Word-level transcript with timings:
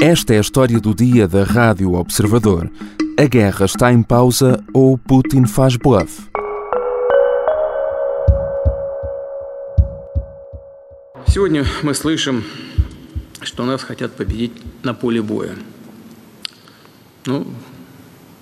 Esta 0.00 0.34
é 0.34 0.38
a 0.38 0.40
história 0.40 0.78
do 0.78 0.94
dia 0.94 1.26
da 1.26 1.44
Rádio 1.44 1.94
Observador. 1.94 2.70
A 3.18 3.24
guerra 3.24 3.64
está 3.64 3.92
em 3.92 4.02
pausa 4.02 4.62
ou 4.72 4.98
Putin 4.98 5.46
faz 5.46 5.76
bluff? 5.76 6.28
Сегодня 11.26 11.64
мы 11.82 11.94
слышим, 11.94 12.44
что 13.42 13.64
нас 13.64 13.82
хотят 13.82 14.12
победить 14.16 14.52
на 14.82 14.94
поле 14.94 15.20
боя. 15.20 15.54
Ну, 17.26 17.46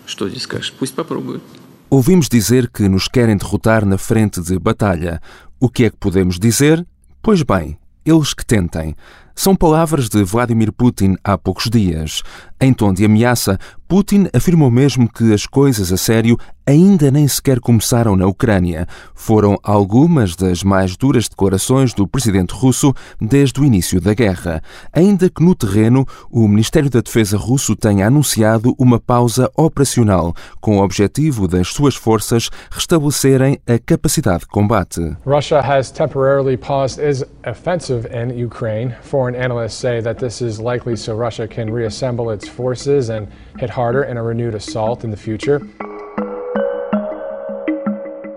что 0.07 0.29
здесь 0.29 0.43
скажешь? 0.43 0.73
Пусть 0.79 0.95
попробуют. 0.95 1.43
Ouvimos 1.91 2.29
dizer 2.29 2.69
que 2.69 2.89
nos 2.89 3.09
querem 3.09 3.37
derrotar 3.37 3.85
na 3.87 3.97
frente 3.97 4.41
de 4.43 4.59
batalha. 4.59 5.23
O 5.61 5.69
que 5.69 5.85
é 5.85 5.91
que 5.91 5.97
podemos 5.97 6.39
dizer? 6.39 6.85
Pois 7.23 7.43
bem, 7.43 7.79
eles 8.05 8.35
que 8.35 8.45
tentem. 8.45 8.97
São 9.40 9.56
palavras 9.56 10.10
de 10.10 10.22
Vladimir 10.22 10.70
Putin 10.70 11.16
há 11.24 11.38
poucos 11.38 11.70
dias. 11.70 12.24
Em 12.60 12.74
tom 12.74 12.92
de 12.92 13.06
ameaça, 13.06 13.58
Putin 13.88 14.28
afirmou 14.34 14.70
mesmo 14.70 15.10
que 15.10 15.34
as 15.34 15.46
coisas 15.46 15.94
a 15.94 15.98
sério 15.98 16.38
ainda 16.68 17.10
nem 17.10 17.26
sequer 17.28 17.60
começaram 17.62 18.18
na 18.18 18.28
Ucrânia. 18.28 18.86
Foram 19.16 19.58
algumas 19.64 20.36
das 20.36 20.62
mais 20.62 20.98
duras 20.98 21.28
declarações 21.30 21.94
do 21.94 22.06
presidente 22.06 22.54
russo 22.54 22.94
desde 23.20 23.60
o 23.62 23.66
início 23.66 24.00
da 24.02 24.14
guerra. 24.14 24.62
Ainda 24.92 25.30
que 25.30 25.42
no 25.42 25.56
terreno, 25.56 26.06
o 26.30 26.46
Ministério 26.48 26.90
da 26.90 27.00
Defesa 27.00 27.38
russo 27.38 27.78
tenha 27.78 28.06
anunciado 28.06 28.76
uma 28.78 29.00
pausa 29.00 29.50
operacional 29.56 30.36
com 30.60 30.78
o 30.78 30.84
objetivo 30.84 31.48
das 31.48 31.70
suas 31.70 31.96
forças 31.96 32.50
restabelecerem 32.70 33.58
a 33.66 33.80
capacidade 33.80 34.42
de 34.42 34.48
combate. 34.48 35.00
Russia 35.26 35.62
has 35.62 35.90
temporarily 35.90 36.58
paused 36.58 37.00
its 37.00 37.24
offensive 37.48 38.06
in 38.14 38.32
Ukraine. 38.46 38.94
Foreign 39.30 39.44
analysts 39.44 39.76
say 39.76 40.02
that 40.02 40.18
this 40.18 40.42
is 40.42 40.60
likely 40.60 40.96
so 40.96 41.14
Russia 41.14 41.48
can 41.48 41.72
reassemble 41.72 42.32
its 42.32 42.48
forces 42.48 43.12
and 43.12 43.28
hit 43.60 43.70
harder 43.70 44.02
in 44.02 44.18
a 44.18 44.24
renewed 44.24 44.56
assault 44.56 45.04
in 45.04 45.12
the 45.12 45.18
future. 45.18 45.62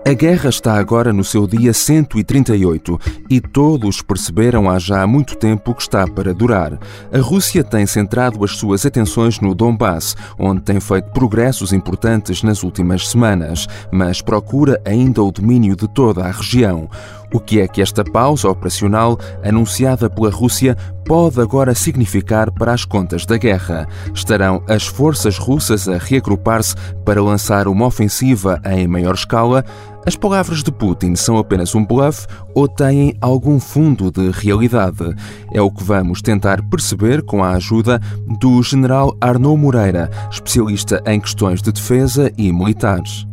A 0.05 0.13
guerra 0.13 0.49
está 0.49 0.77
agora 0.77 1.11
no 1.11 1.23
seu 1.23 1.47
dia 1.47 1.73
138 1.73 2.99
e 3.27 3.41
todos 3.41 4.01
perceberam 4.03 4.69
há 4.69 4.77
já 4.77 5.07
muito 5.07 5.35
tempo 5.35 5.73
que 5.73 5.81
está 5.81 6.05
para 6.05 6.33
durar. 6.33 6.77
A 7.11 7.17
Rússia 7.19 7.63
tem 7.63 7.87
centrado 7.87 8.43
as 8.43 8.51
suas 8.51 8.85
atenções 8.85 9.39
no 9.39 9.55
Donbass, 9.55 10.15
onde 10.37 10.61
tem 10.61 10.79
feito 10.79 11.09
progressos 11.11 11.73
importantes 11.73 12.43
nas 12.43 12.61
últimas 12.61 13.07
semanas, 13.07 13.65
mas 13.91 14.21
procura 14.21 14.79
ainda 14.85 15.23
o 15.23 15.31
domínio 15.31 15.75
de 15.75 15.87
toda 15.87 16.25
a 16.25 16.31
região. 16.31 16.87
O 17.33 17.39
que 17.39 17.59
é 17.59 17.67
que 17.67 17.81
esta 17.81 18.03
pausa 18.03 18.47
operacional 18.47 19.17
anunciada 19.43 20.07
pela 20.07 20.29
Rússia 20.29 20.77
pode 21.03 21.41
agora 21.41 21.73
significar 21.73 22.51
para 22.51 22.71
as 22.71 22.85
contas 22.85 23.25
da 23.25 23.37
guerra? 23.37 23.87
Estarão 24.13 24.63
as 24.69 24.85
forças 24.85 25.39
russas 25.39 25.89
a 25.89 25.97
reagrupar-se 25.97 26.75
para 27.03 27.23
lançar 27.23 27.67
uma 27.67 27.87
ofensiva 27.87 28.61
em 28.63 28.87
maior 28.87 29.15
escala? 29.15 29.65
As 30.05 30.15
palavras 30.15 30.61
de 30.61 30.71
Putin 30.71 31.15
são 31.15 31.37
apenas 31.37 31.73
um 31.73 31.83
bluff 31.83 32.27
ou 32.53 32.67
têm 32.67 33.15
algum 33.19 33.59
fundo 33.59 34.11
de 34.11 34.29
realidade? 34.29 35.15
É 35.51 35.61
o 35.61 35.71
que 35.71 35.83
vamos 35.83 36.21
tentar 36.21 36.61
perceber 36.69 37.23
com 37.23 37.43
a 37.43 37.53
ajuda 37.53 37.99
do 38.39 38.61
general 38.61 39.17
Arnaud 39.19 39.59
Moreira, 39.59 40.09
especialista 40.29 41.01
em 41.07 41.19
questões 41.19 41.63
de 41.63 41.71
defesa 41.71 42.31
e 42.37 42.51
militares. 42.51 43.25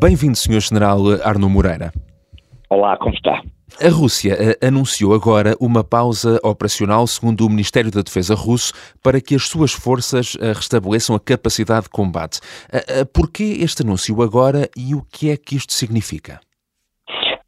Bem-vindo, 0.00 0.36
Sr. 0.36 0.60
General 0.60 0.98
Arno 1.24 1.48
Moreira. 1.48 1.92
Olá, 2.68 2.96
como 2.96 3.14
está? 3.14 3.42
A 3.80 3.88
Rússia 3.88 4.34
eh, 4.34 4.66
anunciou 4.66 5.14
agora 5.14 5.54
uma 5.60 5.82
pausa 5.84 6.38
operacional, 6.42 7.06
segundo 7.06 7.46
o 7.46 7.50
Ministério 7.50 7.90
da 7.90 8.02
Defesa 8.02 8.34
russo, 8.34 8.72
para 9.02 9.20
que 9.20 9.34
as 9.34 9.46
suas 9.46 9.72
forças 9.72 10.36
eh, 10.40 10.52
restabeleçam 10.52 11.14
a 11.16 11.20
capacidade 11.20 11.84
de 11.84 11.90
combate. 11.90 12.40
Eh, 12.72 13.04
Por 13.04 13.30
que 13.30 13.62
este 13.62 13.82
anúncio 13.82 14.20
agora 14.20 14.68
e 14.76 14.94
o 14.94 15.02
que 15.02 15.30
é 15.30 15.36
que 15.36 15.56
isto 15.56 15.72
significa? 15.72 16.40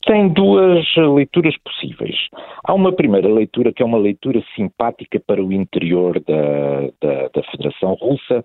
Tem 0.06 0.28
duas 0.28 0.84
leituras 0.96 1.54
possíveis. 1.64 2.16
Há 2.64 2.72
uma 2.74 2.92
primeira 2.92 3.28
leitura 3.28 3.72
que 3.72 3.82
é 3.82 3.86
uma 3.86 3.98
leitura 3.98 4.42
simpática 4.54 5.20
para 5.26 5.42
o 5.42 5.52
interior 5.52 6.20
da, 6.20 6.80
da, 7.02 7.28
da 7.34 7.42
Federação 7.50 7.94
Russa, 7.94 8.44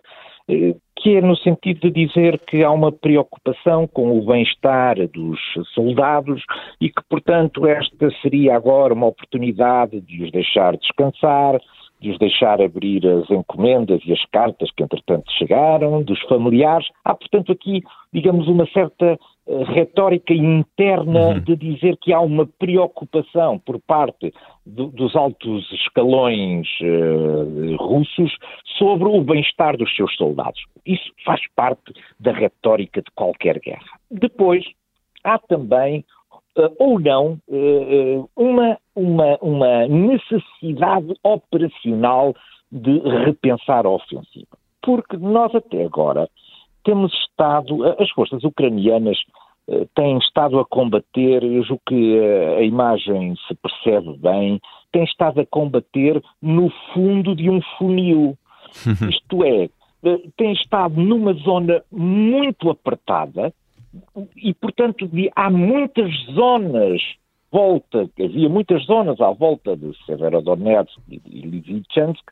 que 1.01 1.15
é 1.15 1.21
no 1.21 1.35
sentido 1.35 1.89
de 1.89 2.05
dizer 2.05 2.39
que 2.45 2.63
há 2.63 2.71
uma 2.71 2.91
preocupação 2.91 3.87
com 3.87 4.17
o 4.17 4.23
bem-estar 4.23 4.95
dos 5.07 5.39
soldados 5.73 6.43
e 6.79 6.89
que, 6.89 7.01
portanto, 7.09 7.65
esta 7.65 8.11
seria 8.21 8.55
agora 8.55 8.93
uma 8.93 9.07
oportunidade 9.07 9.99
de 10.01 10.23
os 10.23 10.31
deixar 10.31 10.77
descansar, 10.77 11.59
de 11.99 12.11
os 12.11 12.19
deixar 12.19 12.61
abrir 12.61 13.05
as 13.07 13.29
encomendas 13.31 14.01
e 14.05 14.13
as 14.13 14.23
cartas 14.25 14.69
que, 14.71 14.83
entretanto, 14.83 15.31
chegaram, 15.37 16.03
dos 16.03 16.21
familiares. 16.21 16.87
Há, 17.03 17.15
portanto, 17.15 17.51
aqui, 17.51 17.81
digamos, 18.13 18.47
uma 18.47 18.67
certa 18.67 19.17
uh, 19.47 19.63
retórica 19.63 20.33
interna 20.33 21.29
uhum. 21.29 21.39
de 21.39 21.55
dizer 21.55 21.97
que 21.97 22.13
há 22.13 22.19
uma 22.19 22.45
preocupação 22.59 23.57
por 23.59 23.79
parte 23.79 24.31
do, 24.65 24.87
dos 24.87 25.15
altos 25.15 25.71
escalões 25.71 26.67
uh, 26.81 27.75
russos 27.77 28.35
sobre 28.77 29.07
o 29.07 29.23
bem-estar 29.23 29.77
dos 29.77 29.93
seus 29.95 30.15
soldados. 30.15 30.61
Isso 30.85 31.11
faz 31.25 31.41
parte 31.55 31.93
da 32.19 32.31
retórica 32.31 33.01
de 33.01 33.11
qualquer 33.11 33.59
guerra. 33.59 33.99
Depois, 34.09 34.65
há 35.23 35.37
também 35.37 36.05
Uh, 36.53 36.67
ou 36.79 36.99
não 36.99 37.39
uh, 37.47 38.29
uma, 38.35 38.77
uma, 38.93 39.37
uma 39.41 39.87
necessidade 39.87 41.13
operacional 41.23 42.35
de 42.69 42.99
repensar 43.23 43.85
a 43.85 43.89
ofensiva. 43.89 44.57
Porque 44.81 45.15
nós 45.15 45.55
até 45.55 45.85
agora 45.85 46.27
temos 46.83 47.13
estado, 47.13 47.85
as 47.97 48.09
forças 48.11 48.43
ucranianas 48.43 49.17
uh, 49.67 49.87
têm 49.95 50.17
estado 50.17 50.59
a 50.59 50.65
combater, 50.65 51.43
eu 51.43 51.63
julgo 51.63 51.81
que 51.87 52.19
a 52.57 52.61
imagem 52.61 53.35
se 53.47 53.55
percebe 53.55 54.17
bem, 54.17 54.59
têm 54.91 55.03
estado 55.03 55.41
a 55.41 55.45
combater 55.45 56.21
no 56.41 56.69
fundo 56.93 57.35
de 57.35 57.49
um 57.49 57.61
funil. 57.77 58.37
Isto 59.09 59.43
é, 59.43 59.69
têm 60.37 60.53
estado 60.53 60.99
numa 60.99 61.33
zona 61.33 61.83
muito 61.91 62.69
apertada, 62.69 63.53
e, 64.37 64.53
portanto, 64.53 65.09
há 65.35 65.49
muitas 65.49 66.09
zonas 66.33 67.01
volta, 67.51 68.09
havia 68.17 68.49
muitas 68.49 68.85
zonas 68.85 69.19
à 69.19 69.31
volta 69.31 69.75
de 69.75 69.91
Severodonetsk 70.05 70.97
e 71.09 71.41
Lysychansk, 71.41 72.23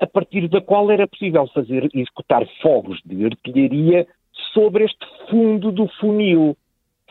a 0.00 0.06
partir 0.06 0.48
da 0.48 0.60
qual 0.60 0.90
era 0.90 1.06
possível 1.06 1.46
fazer 1.54 1.88
executar 1.94 2.44
fogos 2.60 3.00
de 3.04 3.24
artilharia 3.24 4.06
sobre 4.52 4.84
este 4.84 5.06
fundo 5.30 5.70
do 5.70 5.86
funil. 6.00 6.56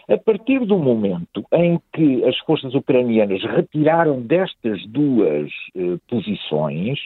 A 0.08 0.18
partir 0.18 0.60
do 0.60 0.78
momento 0.78 1.44
em 1.52 1.80
que 1.92 2.24
as 2.26 2.38
forças 2.40 2.76
ucranianas 2.76 3.42
retiraram 3.44 4.22
destas 4.22 4.86
duas 4.88 5.50
eh, 5.76 5.98
posições, 6.08 7.00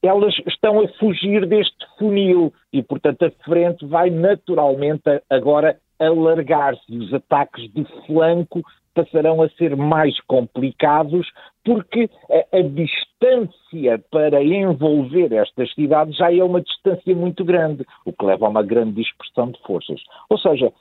elas 0.00 0.34
estão 0.46 0.80
a 0.80 0.88
fugir 1.00 1.46
deste 1.46 1.84
funil 1.98 2.52
e, 2.72 2.80
portanto, 2.82 3.24
a 3.24 3.30
frente 3.44 3.84
vai 3.86 4.08
naturalmente 4.08 5.02
agora 5.28 5.76
alargar-se 5.98 6.82
e 6.88 6.98
os 6.98 7.12
ataques 7.12 7.72
de 7.72 7.84
flanco 8.06 8.62
passarão 8.94 9.42
a 9.42 9.48
ser 9.50 9.76
mais 9.76 10.18
complicados 10.20 11.26
porque 11.64 12.08
a, 12.30 12.58
a, 12.58 12.62
distância 12.62 13.98
para 14.10 14.42
envolver 14.42 15.32
estas 15.32 15.72
cidades 15.74 16.16
já 16.16 16.32
é 16.32 16.42
uma 16.44 16.60
distância 16.60 17.14
muito 17.14 17.44
grande, 17.44 17.84
o 18.04 18.12
que 18.12 18.24
leva 18.24 18.46
a 18.46 18.50
uma 18.50 18.62
grande 18.62 18.92
dispersão 19.02 19.50
de 19.50 19.60
forças. 19.62 20.00
Ou 20.30 20.38
seja, 20.38 20.72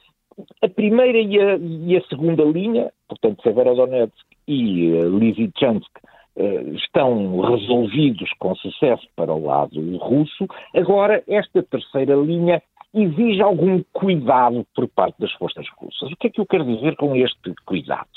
a 0.62 0.70
primeira 0.70 1.18
e 1.18 1.40
a, 1.40 1.58
e 1.58 1.98
a 1.98 2.02
segunda 2.08 2.44
linha, 2.44 2.92
portanto 3.08 3.42
Severodonetsk 3.44 4.26
e 4.48 4.92
uh, 4.92 5.18
Lysychansk, 5.18 5.90
uh, 6.36 6.76
estão 6.76 7.40
resolvidos 7.42 8.30
com 8.40 8.56
sucesso 8.56 9.08
para 9.16 9.34
o 9.34 9.46
lado 9.46 9.98
russo. 9.98 10.48
Agora, 10.76 11.24
esta 11.28 11.64
terceira 11.64 12.16
linha 12.16 12.62
exige 12.94 13.42
algum 13.42 13.84
cuidado 13.92 14.66
por 14.76 14.88
parte 14.88 15.20
das 15.20 15.32
forças 15.34 15.66
russas. 15.78 16.12
O 16.12 16.16
que 16.16 16.28
é 16.28 16.30
que 16.30 16.40
eu 16.40 16.46
quero 16.46 16.66
dizer 16.66 16.96
com 16.96 17.16
este 17.16 17.54
cuidado? 17.66 18.08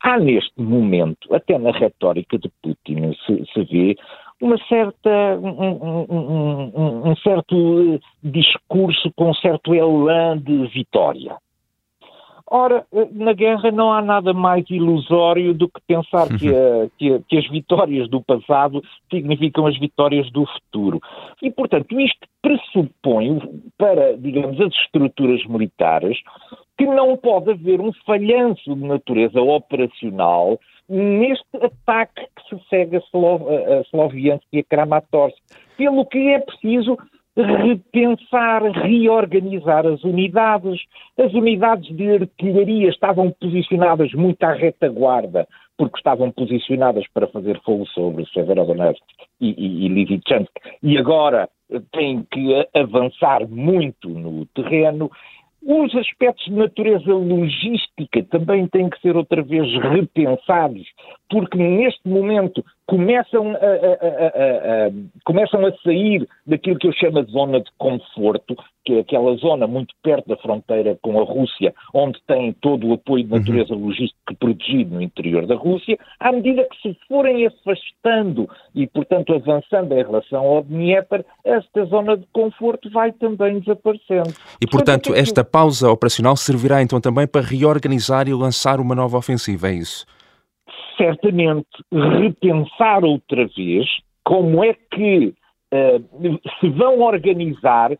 Há 0.00 0.18
neste 0.18 0.60
momento, 0.60 1.34
até 1.34 1.58
na 1.58 1.70
retórica 1.70 2.38
de 2.38 2.50
Putin, 2.62 3.14
se, 3.24 3.44
se 3.52 3.64
vê 3.64 3.96
uma 4.44 4.58
certa, 4.68 5.38
um, 5.40 5.48
um, 5.48 6.72
um, 6.76 7.10
um, 7.10 7.16
certo 7.16 7.98
discurso 8.22 9.10
com 9.16 9.30
um 9.30 9.34
certo 9.34 9.74
elan 9.74 10.36
de 10.36 10.66
vitória. 10.66 11.34
Ora, 12.46 12.84
na 13.12 13.32
guerra 13.32 13.70
não 13.72 13.90
há 13.90 14.02
nada 14.02 14.34
mais 14.34 14.68
ilusório 14.68 15.54
do 15.54 15.66
que 15.66 15.80
pensar 15.86 16.28
que, 16.28 16.48
a, 16.54 16.90
que, 16.98 17.14
a, 17.14 17.18
que, 17.26 17.38
as 17.38 17.48
vitórias 17.48 18.06
do 18.10 18.20
passado 18.20 18.82
significam 19.10 19.66
as 19.66 19.78
vitórias 19.78 20.30
do 20.30 20.44
futuro. 20.44 21.00
E, 21.40 21.50
portanto, 21.50 21.98
isto 21.98 22.28
pressupõe 22.42 23.40
para, 23.78 24.14
digamos, 24.18 24.60
as 24.60 24.74
estruturas 24.74 25.42
militares 25.46 26.18
que 26.76 26.84
não 26.84 27.16
pode 27.16 27.50
haver 27.50 27.80
um 27.80 27.92
falhanço 28.04 28.74
de 28.74 28.84
natureza 28.86 29.40
operacional 29.40 30.60
neste 30.88 31.56
ataque 31.56 32.26
que 32.36 32.48
se 32.56 32.68
segue 32.68 32.96
a, 32.96 33.00
a 33.00 33.80
Sloviansk 33.82 34.44
e 34.52 34.60
a 34.60 34.64
Kramatorsk. 34.64 35.36
Pelo 35.76 36.06
que 36.06 36.28
é 36.28 36.38
preciso 36.38 36.96
repensar, 37.36 38.62
reorganizar 38.62 39.86
as 39.86 40.02
unidades. 40.04 40.80
As 41.18 41.32
unidades 41.32 41.94
de 41.96 42.10
artilharia 42.12 42.88
estavam 42.88 43.34
posicionadas 43.40 44.12
muito 44.14 44.42
à 44.44 44.52
retaguarda, 44.52 45.46
porque 45.76 45.96
estavam 45.96 46.30
posicionadas 46.30 47.04
para 47.12 47.26
fazer 47.26 47.60
fogo 47.62 47.86
sobre 47.86 48.24
Severodonetsk 48.26 49.02
e, 49.40 49.48
e, 49.48 49.88
e 49.88 50.54
e 50.82 50.98
agora 50.98 51.48
têm 51.92 52.24
que 52.30 52.68
avançar 52.74 53.48
muito 53.48 54.08
no 54.08 54.46
terreno. 54.46 55.10
Os 55.66 55.94
aspectos 55.94 56.44
de 56.44 56.52
natureza 56.52 57.10
logística 57.14 58.22
também 58.30 58.66
têm 58.68 58.90
que 58.90 59.00
ser 59.00 59.16
outra 59.16 59.42
vez 59.42 59.66
repensados, 59.82 60.86
porque 61.30 61.56
neste 61.56 62.06
momento 62.06 62.62
começam 62.86 63.52
a, 63.52 63.54
a, 63.54 64.86
a, 64.86 64.90
começam 65.24 65.64
a 65.66 65.72
sair 65.82 66.28
daquilo 66.46 66.78
que 66.78 66.86
eu 66.86 66.92
chamo 66.92 67.24
de 67.24 67.32
zona 67.32 67.60
de 67.60 67.70
conforto, 67.78 68.56
que 68.84 68.94
é 68.94 69.00
aquela 69.00 69.34
zona 69.36 69.66
muito 69.66 69.94
perto 70.02 70.28
da 70.28 70.36
fronteira 70.36 70.98
com 71.00 71.18
a 71.18 71.24
Rússia, 71.24 71.74
onde 71.94 72.20
tem 72.26 72.52
todo 72.60 72.86
o 72.86 72.92
apoio 72.92 73.24
de 73.24 73.32
uhum. 73.32 73.38
natureza 73.38 73.74
logística 73.74 74.34
protegido 74.38 74.94
no 74.94 75.02
interior 75.02 75.46
da 75.46 75.54
Rússia, 75.54 75.98
à 76.20 76.30
medida 76.30 76.64
que 76.64 76.88
se 76.88 76.98
forem 77.08 77.46
afastando 77.46 78.48
e, 78.74 78.86
portanto, 78.86 79.32
avançando 79.34 79.92
em 79.92 80.02
relação 80.02 80.44
ao 80.44 80.62
Dnieper, 80.62 81.24
esta 81.42 81.84
zona 81.86 82.16
de 82.16 82.26
conforto 82.32 82.90
vai 82.90 83.12
também 83.12 83.60
desaparecendo. 83.60 84.34
E, 84.60 84.66
portanto, 84.66 85.04
portanto 85.04 85.14
esta 85.14 85.42
pausa 85.42 85.90
operacional 85.90 86.36
servirá 86.36 86.82
então 86.82 87.00
também 87.00 87.26
para 87.26 87.40
reorganizar 87.40 88.28
e 88.28 88.34
lançar 88.34 88.78
uma 88.80 88.94
nova 88.94 89.16
ofensiva, 89.16 89.68
é 89.68 89.74
isso? 89.74 90.06
Certamente 90.96 91.68
repensar 91.92 93.04
outra 93.04 93.46
vez 93.56 93.86
como 94.24 94.64
é 94.64 94.74
que 94.74 95.34
uh, 95.72 96.40
se 96.60 96.68
vão 96.70 97.00
organizar 97.00 97.90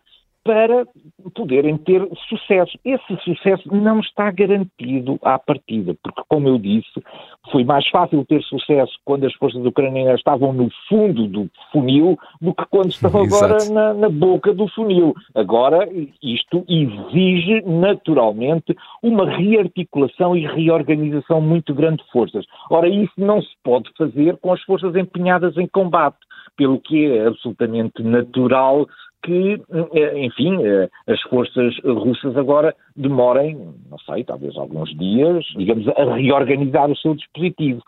para 0.44 0.86
poderem 1.34 1.78
ter 1.78 2.06
sucesso. 2.28 2.78
Esse 2.84 3.16
sucesso 3.24 3.74
não 3.74 4.00
está 4.00 4.30
garantido 4.30 5.18
à 5.22 5.38
partida, 5.38 5.96
porque, 6.02 6.22
como 6.28 6.48
eu 6.48 6.58
disse, 6.58 7.02
foi 7.50 7.64
mais 7.64 7.88
fácil 7.88 8.24
ter 8.26 8.42
sucesso 8.42 8.92
quando 9.04 9.24
as 9.24 9.32
forças 9.34 9.64
ucranianas 9.64 10.18
estavam 10.18 10.52
no 10.52 10.68
fundo 10.88 11.26
do 11.26 11.50
funil 11.72 12.18
do 12.40 12.54
que 12.54 12.64
quando 12.66 12.90
estão 12.90 13.10
agora 13.24 13.56
na, 13.72 13.94
na, 13.94 14.08
boca 14.10 14.52
do 14.52 14.68
funil. 14.68 15.14
Agora, 15.34 15.88
isto 16.22 16.62
exige 16.68 17.62
naturalmente 17.62 18.76
uma 19.02 19.28
rearticulação 19.28 20.36
e 20.36 20.46
reorganização 20.46 21.40
muito 21.40 21.74
grande 21.74 22.04
de 22.04 22.10
forças. 22.10 22.44
Ora, 22.70 22.88
isso 22.88 23.14
não 23.16 23.40
se 23.40 23.54
pode 23.62 23.90
fazer 23.96 24.36
com 24.36 24.52
as 24.52 24.62
forças 24.62 24.94
empenhadas 24.94 25.56
em 25.56 25.66
combate 25.66 26.18
pelo 26.56 26.78
que 26.78 27.06
é 27.06 27.26
absolutamente 27.26 28.02
natural 28.02 28.86
que, 29.24 29.60
eh, 29.94 30.24
enfim, 30.24 30.64
eh, 30.64 30.88
as 31.06 31.20
forças 31.22 31.74
russas 31.84 32.36
agora 32.36 32.74
demorem, 32.94 33.56
não 33.90 33.98
sei, 33.98 34.22
talvez 34.22 34.56
alguns 34.56 34.94
dias, 34.96 35.44
digamos, 35.56 35.88
a 35.88 36.14
reorganizar 36.14 36.90
o 36.90 36.96
seu 36.96 37.14
dispositivo. 37.14 37.82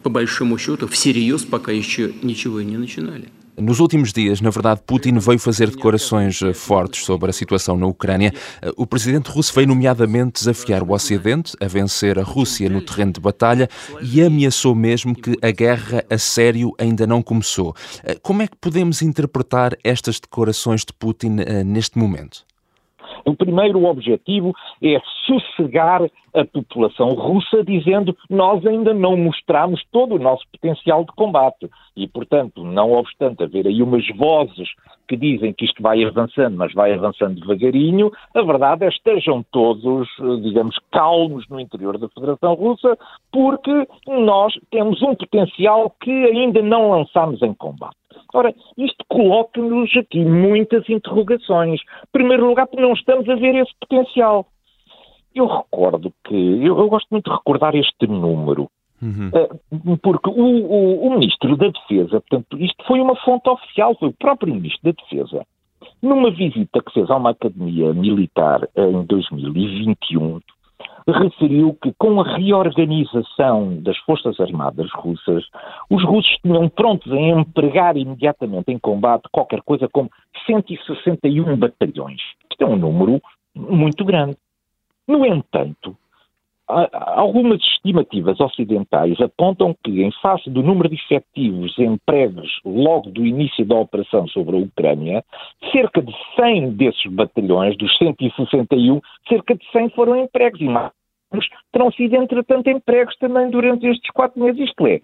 по 0.03 0.09
большому 0.09 0.57
счету, 0.57 0.87
всерьез 0.87 1.43
пока 1.43 1.71
еще 1.71 2.11
ничего 2.21 2.59
и 2.59 2.65
не 2.65 2.77
начинали. 2.77 3.29
Nos 3.59 3.81
últimos 3.81 4.13
dias, 4.13 4.39
na 4.39 4.51
verdade, 4.51 4.81
Putin 4.87 5.19
veio 5.19 5.37
fazer 5.37 5.69
declarações 5.69 6.41
eh, 6.41 6.53
fortes 6.53 7.03
sobre 7.03 7.29
a 7.29 7.33
situação 7.33 7.75
na 7.75 7.87
Ucrânia. 7.87 8.33
Eh, 8.61 8.71
o 8.77 8.87
presidente 8.87 9.29
russo 9.29 9.53
veio, 9.53 9.67
nomeadamente, 9.67 10.39
desafiar 10.39 10.81
o 10.81 10.93
Ocidente 10.93 11.57
a 11.59 11.67
vencer 11.67 12.17
a 12.17 12.23
Rússia 12.23 12.69
no 12.69 12.81
terreno 12.81 13.11
de 13.11 13.19
batalha 13.19 13.69
e 14.01 14.21
ameaçou 14.21 14.73
mesmo 14.73 15.13
que 15.13 15.37
a 15.41 15.51
guerra 15.51 16.05
a 16.09 16.17
sério 16.17 16.73
ainda 16.77 17.05
não 17.05 17.21
começou. 17.21 17.75
Eh, 18.05 18.17
como 18.21 18.41
é 18.41 18.47
que 18.47 18.55
podemos 18.55 19.01
interpretar 19.01 19.75
estas 19.83 20.21
declarações 20.21 20.85
de 20.85 20.93
Putin 20.93 21.39
neste 21.65 21.97
momento? 21.97 22.45
O 23.24 23.34
primeiro 23.34 23.84
objetivo 23.84 24.52
é 24.82 25.00
sossegar 25.26 26.02
a 26.34 26.44
população 26.44 27.10
russa, 27.10 27.62
dizendo 27.64 28.16
nós 28.28 28.66
ainda 28.66 28.92
não 28.92 29.16
mostramos 29.16 29.82
todo 29.92 30.16
o 30.16 30.18
nosso 30.18 30.44
potencial 30.50 31.04
de 31.04 31.12
combate. 31.12 31.70
E, 31.96 32.08
portanto, 32.08 32.64
não 32.64 32.92
obstante 32.92 33.44
haver 33.44 33.66
aí 33.66 33.82
umas 33.82 34.06
vozes 34.16 34.68
que 35.06 35.16
dizem 35.16 35.52
que 35.52 35.64
isto 35.64 35.82
vai 35.82 36.02
avançando, 36.02 36.56
mas 36.56 36.72
vai 36.72 36.92
avançando 36.92 37.40
devagarinho, 37.40 38.10
a 38.34 38.42
verdade 38.42 38.84
é 38.84 38.88
que 38.88 38.96
estejam 38.96 39.44
todos, 39.52 40.08
digamos, 40.42 40.76
calmos 40.90 41.46
no 41.48 41.60
interior 41.60 41.98
da 41.98 42.08
Federação 42.08 42.54
Russa, 42.54 42.98
porque 43.30 43.86
nós 44.08 44.54
temos 44.70 45.00
um 45.02 45.14
potencial 45.14 45.94
que 46.00 46.10
ainda 46.10 46.62
não 46.62 46.90
lançamos 46.90 47.42
em 47.42 47.54
combate. 47.54 48.03
Ora, 48.32 48.54
isto 48.76 49.04
coloca-nos 49.08 49.96
aqui 49.96 50.24
muitas 50.24 50.88
interrogações. 50.88 51.80
Em 51.80 52.12
primeiro 52.12 52.46
lugar, 52.46 52.66
porque 52.66 52.82
não 52.82 52.92
estamos 52.92 53.28
a 53.28 53.34
ver 53.34 53.54
esse 53.56 53.72
potencial. 53.80 54.46
Eu 55.34 55.46
recordo 55.46 56.12
que, 56.24 56.34
eu, 56.34 56.78
eu 56.78 56.88
gosto 56.88 57.08
muito 57.10 57.28
de 57.28 57.36
recordar 57.36 57.74
este 57.74 58.06
número, 58.06 58.70
uhum. 59.02 59.30
uh, 59.30 59.98
porque 59.98 60.30
o, 60.30 60.32
o, 60.32 61.06
o, 61.06 61.10
Ministro 61.10 61.56
da 61.56 61.68
Defesa, 61.68 62.20
portanto, 62.20 62.56
isto 62.58 62.84
foi 62.86 63.00
uma 63.00 63.16
fonte 63.16 63.48
oficial, 63.48 63.96
foi 63.98 64.10
o 64.10 64.12
próprio 64.12 64.54
Ministro 64.54 64.92
da 64.92 65.02
Defesa, 65.02 65.44
numa 66.00 66.30
visita 66.30 66.80
que 66.80 66.92
fez 66.92 67.10
a 67.10 67.16
uma 67.16 67.30
academia 67.30 67.92
militar 67.92 68.68
em 68.76 69.04
2021, 69.04 70.40
referiu 71.12 71.76
que 71.82 71.92
com 71.98 72.20
a 72.20 72.36
reorganização 72.36 73.80
das 73.82 73.96
Forças 73.98 74.40
Armadas 74.40 74.90
russas, 74.92 75.44
os 75.90 76.02
russos 76.04 76.36
tinham 76.42 76.68
prontos 76.68 77.12
a 77.12 77.16
empregar 77.16 77.96
imediatamente 77.96 78.72
em 78.72 78.78
combate 78.78 79.28
qualquer 79.30 79.60
coisa 79.62 79.88
como 79.92 80.10
161 80.46 81.56
batalhões. 81.56 82.20
Isto 82.50 82.64
é 82.64 82.66
um 82.66 82.76
número 82.76 83.20
muito 83.54 84.04
grande. 84.04 84.36
No 85.06 85.24
entanto, 85.26 85.96
Algumas 86.66 87.60
estimativas 87.60 88.40
ocidentais 88.40 89.20
apontam 89.20 89.74
que, 89.84 90.02
em 90.02 90.10
face 90.22 90.48
do 90.48 90.62
número 90.62 90.88
de 90.88 90.94
efetivos 90.94 91.78
empregos 91.78 92.50
logo 92.64 93.10
do 93.10 93.26
início 93.26 93.66
da 93.66 93.74
operação 93.74 94.26
sobre 94.28 94.56
a 94.56 94.60
Ucrânia, 94.60 95.22
cerca 95.70 96.00
de 96.00 96.12
100 96.36 96.70
desses 96.70 97.06
batalhões, 97.12 97.76
dos 97.76 97.94
161, 97.98 99.00
cerca 99.28 99.54
de 99.54 99.70
100 99.72 99.90
foram 99.90 100.16
empregos 100.16 100.60
e 100.60 100.64
mais 100.64 100.90
terão 101.72 101.90
sido, 101.92 102.14
entretanto, 102.14 102.70
empregos 102.70 103.16
também 103.16 103.50
durante 103.50 103.86
estes 103.86 104.10
quatro 104.12 104.40
meses. 104.40 104.68
Isto 104.68 104.86
é, 104.86 105.00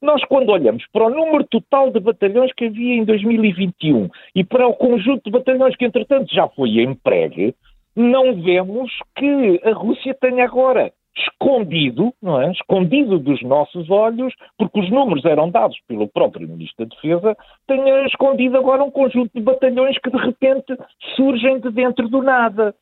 nós, 0.00 0.24
quando 0.24 0.50
olhamos 0.50 0.84
para 0.92 1.06
o 1.06 1.10
número 1.10 1.44
total 1.44 1.90
de 1.90 2.00
batalhões 2.00 2.52
que 2.54 2.66
havia 2.66 2.94
em 2.94 3.04
2021 3.04 4.08
e 4.34 4.44
para 4.44 4.66
o 4.66 4.74
conjunto 4.74 5.24
de 5.24 5.30
batalhões 5.30 5.76
que, 5.76 5.84
entretanto, 5.84 6.32
já 6.32 6.48
foi 6.48 6.80
empregue, 6.82 7.54
não 7.96 8.42
vemos 8.42 8.92
que 9.16 9.60
a 9.64 9.72
Rússia 9.72 10.14
tenha 10.20 10.44
agora 10.44 10.92
escondido, 11.16 12.12
não 12.22 12.40
é? 12.42 12.52
Escondido 12.52 13.18
dos 13.18 13.42
nossos 13.42 13.88
olhos, 13.90 14.34
porque 14.58 14.80
os 14.80 14.90
números 14.90 15.24
eram 15.24 15.50
dados 15.50 15.78
pelo 15.88 16.06
próprio 16.06 16.46
Ministro 16.46 16.86
da 16.86 16.94
Defesa, 16.94 17.36
tenha 17.66 18.04
escondido 18.06 18.58
agora 18.58 18.84
um 18.84 18.90
conjunto 18.90 19.30
de 19.34 19.40
batalhões 19.40 19.98
que 19.98 20.10
de 20.10 20.18
repente 20.18 20.76
surgem 21.16 21.58
de 21.58 21.70
dentro 21.70 22.08
do 22.08 22.22
nada. 22.22 22.74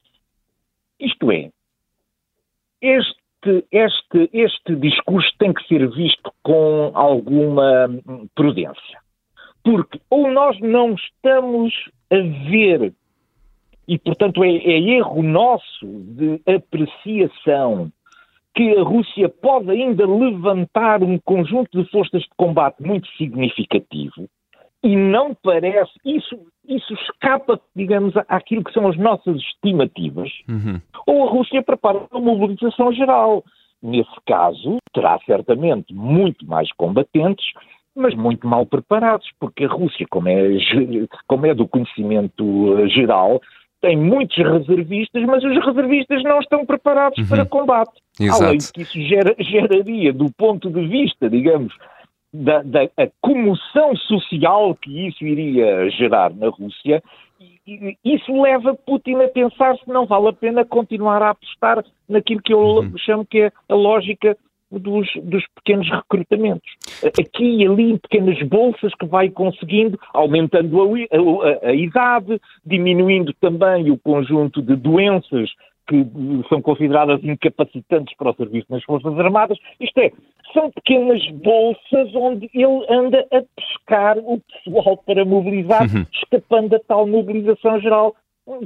Isto 0.99 1.30
é, 1.30 1.50
este, 2.83 3.64
este, 3.71 4.30
este 4.33 4.76
discurso 4.76 5.30
tem 5.38 5.52
que 5.52 5.66
ser 5.68 5.88
visto 5.90 6.33
com 6.42 6.90
alguma 6.94 7.88
prudência. 8.35 8.99
Porque 9.62 10.00
ou 10.11 10.30
nós 10.30 10.59
não 10.61 10.94
estamos 10.94 11.73
a 12.11 12.16
ver 12.50 12.92
e, 13.87 13.99
portanto, 13.99 14.43
é, 14.43 14.49
é 14.49 14.79
erro 14.79 15.23
nosso 15.23 15.87
de 15.87 16.41
apreciação 16.47 17.91
que 18.55 18.76
a 18.76 18.83
Rússia 18.83 19.29
pode 19.29 19.71
ainda 19.71 20.07
levantar 20.07 21.03
um 21.03 21.19
conjunto 21.19 21.83
de 21.83 21.91
forças 21.91 22.23
de 22.23 22.29
combate 22.37 22.83
muito 22.83 23.09
significativo 23.17 24.29
e 24.85 24.95
não 24.95 25.35
parece, 25.35 25.93
isso, 26.05 26.38
isso 26.69 26.93
escapa, 26.93 27.59
digamos, 27.75 28.14
àquilo 28.29 28.62
que 28.62 28.73
são 28.73 28.87
as 28.87 28.99
nossas 28.99 29.37
estimativas, 29.37 30.31
uhum. 30.47 30.79
ou 31.07 31.26
a 31.26 31.31
Rússia 31.31 31.62
prepara 31.62 32.03
uma 32.12 32.21
mobilização 32.21 32.93
geral. 32.93 33.43
Nesse 33.83 34.14
caso, 34.26 34.76
terá 34.93 35.19
certamente 35.25 35.95
muito 35.95 36.47
mais 36.47 36.71
combatentes, 36.75 37.47
mas 37.97 38.14
muito 38.14 38.47
mal 38.47 38.67
preparados, 38.67 39.26
porque 39.41 39.64
a 39.64 39.69
Rússia, 39.69 40.07
como 40.11 40.29
é, 40.29 40.49
como 41.26 41.47
é 41.47 41.55
do 41.55 41.67
conhecimento 41.67 42.87
geral, 42.88 43.41
tem 43.85 43.99
muitos 43.99 44.35
reservistas, 44.38 45.23
mas 45.25 45.45
os 45.45 45.62
reservistas 45.62 46.23
não 46.23 46.41
estão 46.41 46.64
preparados 46.64 47.19
uhum. 47.19 47.29
para 47.29 47.45
combate. 47.45 47.93
Exato. 48.19 48.45
Além 48.45 48.57
de 48.57 48.73
que 48.73 48.81
isso 48.81 48.99
gera, 49.03 49.35
geraria, 49.38 50.11
do 50.11 50.33
ponto 50.38 50.71
de 50.71 50.87
vista, 50.87 51.29
digamos, 51.29 51.75
da, 52.33 52.62
da 52.62 52.88
comoção 53.21 53.95
social 53.95 54.75
que 54.76 55.07
isso 55.07 55.23
iria 55.23 55.91
gerar 55.91 56.35
na 56.35 56.49
Rússia, 56.49 57.03
isso 58.03 58.41
leva 58.41 58.75
Putin 58.75 59.17
a 59.17 59.29
pensar 59.29 59.76
se 59.76 59.87
não 59.87 60.07
vale 60.07 60.29
a 60.29 60.33
pena 60.33 60.64
continuar 60.64 61.23
a 61.23 61.31
apostar 61.31 61.85
naquilo 62.09 62.41
que 62.43 62.55
eu 62.55 62.59
uhum. 62.59 62.97
chamo 62.97 63.26
que 63.26 63.43
é 63.43 63.53
a 63.69 63.75
lógica 63.75 64.35
dos, 64.71 65.09
dos, 65.23 65.44
pequenos 65.54 65.88
recrutamentos. 65.90 66.68
Aqui 67.04 67.62
e 67.62 67.66
ali, 67.66 67.92
em 67.92 67.99
pequenas 67.99 68.40
bolsas 68.42 68.92
que 68.94 69.06
vai 69.06 69.30
conseguindo, 69.30 69.99
aumentando 70.12 70.83
a, 70.83 70.87
a, 70.87 71.68
a 71.68 71.75
idade, 71.75 72.40
diminuindo 72.64 73.33
também 73.40 73.90
o 73.90 73.99
conjunto 73.99 74.62
de 74.62 74.76
doenças 74.76 75.50
que 75.87 76.06
são 76.49 76.62
consideradas 76.62 77.23
incapacitantes 77.23 78.16
para 78.16 78.30
o 78.30 78.35
serviço 78.35 78.66
nas 78.71 78.83
Forças 78.85 79.18
Armadas. 79.18 79.59
Isto 79.78 80.00
é, 80.00 80.11
são 80.52 80.71
pequenas 80.71 81.23
bolsas 81.30 82.14
onde 82.14 82.50
ele 82.54 82.87
anda 82.88 83.26
a 83.30 83.42
pescar 83.54 84.16
o 84.18 84.40
pessoal 84.40 84.97
para 85.04 85.25
mobilizar, 85.25 85.83
uhum. 85.83 86.06
escapando 86.12 86.71
da 86.71 86.78
tal 86.78 87.06
mobilização 87.06 87.78
geral, 87.80 88.14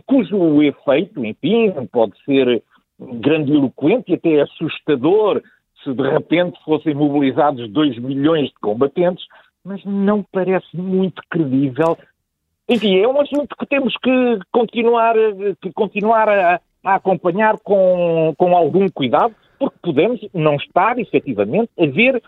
cujo 0.06 0.62
efeito, 0.62 1.24
enfim, 1.24 1.72
pode 1.90 2.12
ser 2.24 2.62
grandiloquente 3.00 4.12
e 4.12 4.14
até 4.14 4.40
assustador 4.40 5.42
se 5.82 5.92
de 5.92 6.02
repente 6.08 6.58
fossem 6.64 6.94
mobilizados 6.94 7.70
2 7.70 7.98
milhões 7.98 8.48
de 8.48 8.54
combatentes, 8.54 9.24
mas 9.64 9.84
não 9.84 10.24
parece 10.32 10.76
muito 10.76 11.22
credível. 11.30 11.96
Enfim, 12.68 12.98
é 12.98 13.08
um 13.08 13.20
assunto 13.20 13.56
que 13.56 13.66
temos 13.66 13.94
que 13.96 14.38
continuar, 14.52 15.14
que 15.60 15.72
continuar 15.72 16.28
a, 16.28 16.60
a 16.84 16.94
acompanhar 16.94 17.58
com, 17.58 18.34
com 18.36 18.56
algum 18.56 18.88
cuidado, 18.88 19.34
porque 19.58 19.78
podemos 19.82 20.20
não 20.34 20.56
estar, 20.56 20.98
efetivamente, 20.98 21.70
a 21.78 21.86
ver 21.86 22.22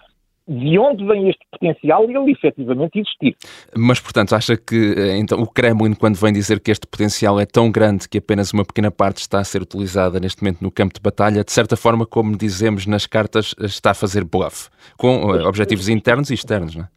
de 0.50 0.76
onde 0.80 1.06
vem 1.06 1.28
este 1.30 1.46
potencial 1.48 2.10
e 2.10 2.16
ele 2.16 2.32
efetivamente 2.32 2.98
existir. 2.98 3.36
Mas, 3.76 4.00
portanto, 4.00 4.34
acha 4.34 4.56
que 4.56 4.94
eh, 4.98 5.16
então, 5.16 5.40
o 5.40 5.46
Kremlin, 5.46 5.94
quando 5.94 6.16
vem 6.16 6.32
dizer 6.32 6.58
que 6.58 6.72
este 6.72 6.88
potencial 6.88 7.38
é 7.38 7.46
tão 7.46 7.70
grande 7.70 8.08
que 8.08 8.18
apenas 8.18 8.52
uma 8.52 8.64
pequena 8.64 8.90
parte 8.90 9.18
está 9.18 9.38
a 9.38 9.44
ser 9.44 9.62
utilizada 9.62 10.18
neste 10.18 10.42
momento 10.42 10.60
no 10.60 10.70
campo 10.72 10.92
de 10.92 11.00
batalha, 11.00 11.44
de 11.44 11.52
certa 11.52 11.76
forma, 11.76 12.04
como 12.04 12.36
dizemos 12.36 12.84
nas 12.84 13.06
cartas, 13.06 13.54
está 13.60 13.92
a 13.92 13.94
fazer 13.94 14.24
bluff, 14.24 14.68
com 14.98 15.32
eh, 15.36 15.46
objetivos 15.46 15.88
internos 15.88 16.30
e 16.30 16.34
externos, 16.34 16.74
não 16.74 16.82
é? 16.82 16.88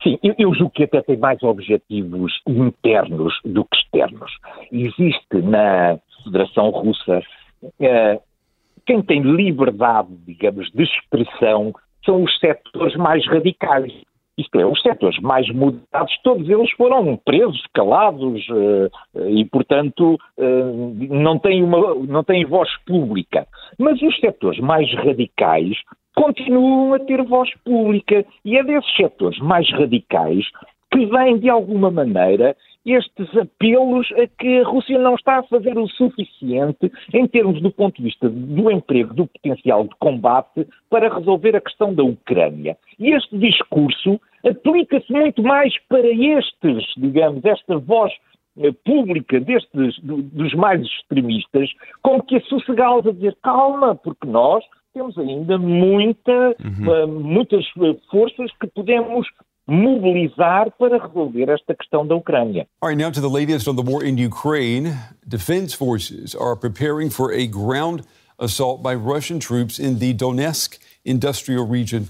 Sim, 0.00 0.16
eu, 0.22 0.32
eu, 0.38 0.54
julgo 0.54 0.70
que 0.70 0.84
até 0.84 1.02
tem 1.02 1.16
mais 1.16 1.42
objetivos 1.42 2.32
internos 2.46 3.34
do 3.44 3.64
que 3.64 3.76
externos. 3.76 4.30
Existe 4.70 5.42
na 5.42 5.98
Federação 6.22 6.70
Russa 6.70 7.20
eh, 7.80 8.20
quem 8.86 9.02
tem 9.02 9.20
liberdade, 9.22 10.08
digamos, 10.24 10.70
de 10.70 10.84
expressão 10.84 11.74
são 12.04 12.22
os 12.22 12.38
setores 12.38 12.96
mais 12.96 13.26
radicais. 13.26 13.92
Isto 14.38 14.60
é, 14.60 14.64
os 14.64 14.80
setores 14.80 15.18
mais 15.18 15.48
moderados, 15.50 16.16
todos 16.22 16.48
eles 16.48 16.70
foram 16.72 17.16
presos, 17.16 17.60
calados 17.74 18.46
eh, 18.48 19.30
e, 19.30 19.44
portanto, 19.46 20.16
eh, 20.38 20.64
não 21.10 21.40
têm, 21.40 21.64
uma, 21.64 21.96
não 21.96 22.22
têm 22.22 22.44
voz 22.44 22.70
pública. 22.86 23.48
Mas 23.76 24.00
os 24.00 24.16
setores 24.20 24.60
mais 24.60 24.88
radicais 24.94 25.76
continuam 26.14 26.94
a 26.94 27.00
ter 27.00 27.20
voz 27.24 27.50
pública 27.64 28.24
e 28.44 28.56
é 28.56 28.62
desses 28.62 28.94
setores 28.96 29.40
mais 29.40 29.68
radicais 29.72 30.44
que 30.92 31.04
vêm, 31.06 31.38
de 31.38 31.50
alguma 31.50 31.90
maneira, 31.90 32.56
estes 32.94 33.28
apelos 33.36 34.06
a 34.12 34.26
que 34.26 34.60
a 34.60 34.64
Rússia 34.64 34.98
não 34.98 35.14
está 35.14 35.38
a 35.38 35.42
fazer 35.44 35.76
o 35.78 35.88
suficiente 35.88 36.90
em 37.12 37.26
termos 37.26 37.60
do 37.60 37.70
ponto 37.70 37.96
de 37.96 38.04
vista 38.04 38.28
do 38.28 38.70
emprego, 38.70 39.14
do 39.14 39.26
potencial 39.26 39.84
de 39.84 39.94
combate 39.98 40.66
para 40.90 41.12
resolver 41.12 41.56
a 41.56 41.60
questão 41.60 41.94
da 41.94 42.02
Ucrânia. 42.02 42.76
E 42.98 43.10
este 43.10 43.36
discurso 43.38 44.20
aplica-se 44.44 45.12
muito 45.12 45.42
mais 45.42 45.72
para 45.88 46.08
estes, 46.08 46.84
digamos, 46.96 47.44
esta 47.44 47.78
voz 47.78 48.12
eh, 48.58 48.72
pública 48.84 49.40
destes, 49.40 49.98
dos 50.02 50.54
mais 50.54 50.82
extremistas, 50.82 51.70
como 52.02 52.22
que 52.24 52.36
a 52.36 52.40
sossegá-los 52.42 53.06
a 53.06 53.12
dizer 53.12 53.36
calma, 53.42 53.94
porque 53.94 54.26
nós 54.26 54.64
temos 54.92 55.16
ainda 55.16 55.58
muita, 55.58 56.56
uhum. 56.58 56.92
Eh, 56.92 57.06
muitas 57.06 57.64
eh, 57.64 57.96
forças 58.10 58.50
que 58.60 58.66
podemos 58.66 59.28
mobilizar 59.68 60.72
para 60.78 60.98
resolver 60.98 61.50
esta 61.50 61.74
questão 61.74 62.06
da 62.06 62.14
Ucrânia. 62.14 62.66
All 62.80 62.88
right, 62.88 63.00
now 63.00 63.10
to 63.10 63.20
the 63.20 63.28
latest 63.28 63.68
on 63.68 63.76
the 63.76 63.82
war 63.82 64.02
in 64.02 64.16
Ukraine. 64.18 64.96
Defense 65.26 65.76
forces 65.76 66.34
are 66.34 66.56
preparing 66.56 67.10
for 67.10 67.32
a 67.32 67.46
ground 67.46 68.02
assault 68.38 68.82
by 68.82 68.94
Russian 68.94 69.38
troops 69.38 69.78
in 69.78 69.98
the 69.98 70.14
Donetsk 70.14 70.78
industrial 71.04 71.66
region. 71.66 72.08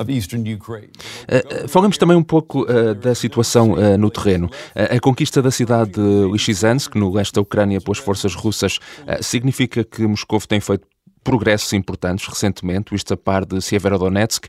Uh, 0.00 1.68
falamos 1.68 1.98
também 1.98 2.16
um 2.16 2.22
pouco 2.22 2.62
uh, 2.62 2.94
da 2.94 3.14
situação 3.14 3.72
uh, 3.72 3.98
no 3.98 4.10
terreno. 4.10 4.48
a 4.74 4.98
conquista 4.98 5.42
da 5.42 5.50
cidade 5.50 5.90
de 5.90 6.32
Lysychansk, 6.32 6.94
no 6.94 7.12
leste 7.12 7.34
da 7.34 7.42
Ucrânia, 7.42 7.80
pelas 7.82 7.98
forças 7.98 8.34
russas, 8.34 8.78
significa 9.20 9.84
que 9.84 10.06
Moscou 10.06 10.40
tem 10.40 10.58
feito 10.58 10.86
progressos 11.22 11.72
importantes 11.72 12.26
recentemente, 12.26 12.94
isto 12.94 13.14
a 13.14 13.16
par 13.16 13.44
de 13.44 13.60
Severodonetsk. 13.60 14.46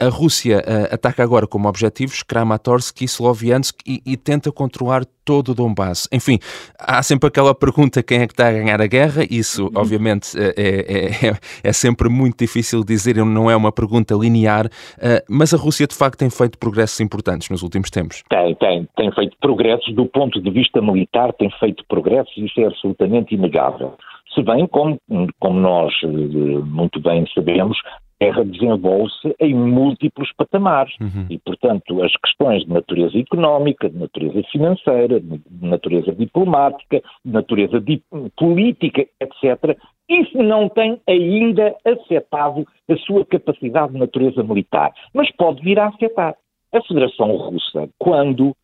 A 0.00 0.08
Rússia 0.08 0.64
uh, 0.66 0.94
ataca 0.94 1.22
agora 1.22 1.46
como 1.46 1.68
objetivos 1.68 2.22
Kramatorsk 2.22 3.02
e 3.02 3.04
Sloviansk 3.04 3.80
e, 3.86 4.00
e, 4.06 4.16
tenta 4.16 4.50
controlar 4.50 5.04
todo 5.26 5.50
o 5.50 5.54
Donbass. 5.54 6.08
Enfim, 6.10 6.38
há 6.78 7.02
sempre 7.02 7.28
aquela 7.28 7.54
pergunta 7.54 8.02
quem 8.02 8.22
é 8.22 8.26
que 8.26 8.32
está 8.32 8.48
a 8.48 8.52
ganhar 8.52 8.80
a 8.80 8.86
guerra. 8.86 9.24
Isso, 9.30 9.66
uhum. 9.66 9.72
obviamente, 9.76 10.28
é, 10.38 10.54
é, 10.56 11.28
é, 11.28 11.32
é, 11.62 11.72
sempre 11.74 12.08
muito 12.08 12.38
difícil 12.38 12.82
dizer, 12.82 13.16
não 13.16 13.50
é 13.50 13.54
uma 13.54 13.70
pergunta 13.70 14.14
linear, 14.14 14.68
uh, 14.68 15.22
mas 15.28 15.52
a 15.52 15.58
Rússia 15.58 15.86
de 15.86 15.94
facto 15.94 16.18
tem 16.18 16.30
feito 16.30 16.58
progressos 16.58 16.98
importantes 17.00 17.50
nos 17.50 17.62
últimos 17.62 17.90
tempos. 17.90 18.22
Tem, 18.30 18.54
tem, 18.54 18.88
tem 18.96 19.12
feito 19.12 19.36
progressos 19.38 19.94
do 19.94 20.06
ponto 20.06 20.40
de 20.40 20.50
vista 20.50 20.80
militar, 20.80 21.30
tem 21.34 21.50
feito 21.60 21.84
progressos, 21.86 22.34
isso 22.38 22.58
é 22.58 22.64
absolutamente 22.64 23.34
inegável. 23.34 23.98
Se 24.34 24.42
bem 24.42 24.66
como, 24.66 24.98
como 25.40 25.60
nós 25.60 25.92
eh, 26.04 26.06
muito 26.06 27.00
bem 27.00 27.26
sabemos, 27.34 27.76
a 28.20 28.24
guerra 28.24 28.44
desenvolve-se 28.44 29.34
em 29.40 29.54
múltiplos 29.54 30.30
patamares 30.36 30.94
uhum. 31.00 31.26
e, 31.28 31.38
portanto, 31.38 32.02
as 32.02 32.12
questões 32.16 32.64
de 32.64 32.72
natureza 32.72 33.18
económica, 33.18 33.88
de 33.88 33.98
natureza 33.98 34.42
financeira, 34.52 35.20
de 35.20 35.40
natureza 35.60 36.12
diplomática, 36.12 37.02
de 37.24 37.32
natureza 37.32 37.80
dip 37.80 38.04
política, 38.36 39.06
etc., 39.20 39.76
isso 40.08 40.38
não 40.42 40.68
tem 40.68 41.00
ainda 41.08 41.74
afetado 41.86 42.66
a 42.90 42.96
sua 42.98 43.24
capacidade 43.24 43.92
de 43.92 43.98
natureza 43.98 44.42
militar, 44.42 44.92
mas 45.14 45.30
pode 45.36 45.62
vir 45.62 45.78
a 45.78 45.86
afetar. 45.86 46.34
A 46.72 46.82
Federação 46.82 47.36
Russa, 47.36 47.88
quando 47.98 48.54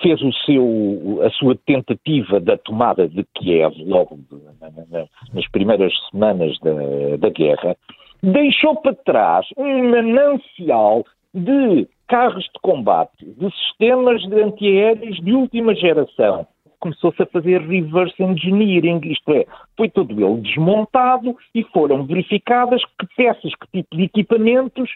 fez 0.00 0.22
o 0.22 0.32
seu, 0.44 1.20
a 1.22 1.30
sua 1.30 1.56
tentativa 1.66 2.38
da 2.38 2.56
tomada 2.56 3.08
de 3.08 3.24
Kiev 3.34 3.74
logo 3.84 4.18
nas 5.32 5.48
primeiras 5.50 5.92
semanas 6.10 6.58
da, 6.60 7.16
da 7.18 7.28
guerra, 7.30 7.76
deixou 8.22 8.76
para 8.76 8.94
trás 8.94 9.46
um 9.56 9.90
manancial 9.90 11.04
de 11.34 11.88
carros 12.08 12.44
de 12.44 12.60
combate, 12.62 13.24
de 13.24 13.50
sistemas 13.50 14.22
de 14.22 14.40
antiaéreos 14.40 15.16
de 15.20 15.32
última 15.32 15.74
geração. 15.74 16.46
Começou-se 16.78 17.20
a 17.20 17.26
fazer 17.26 17.60
reverse 17.62 18.22
engineering, 18.22 19.00
isto 19.04 19.32
é, 19.32 19.44
foi 19.76 19.88
todo 19.88 20.12
ele 20.12 20.40
desmontado 20.42 21.36
e 21.54 21.64
foram 21.64 22.06
verificadas 22.06 22.82
que 22.98 23.06
peças, 23.16 23.52
que 23.54 23.82
tipo 23.82 23.96
de 23.96 24.04
equipamentos 24.04 24.90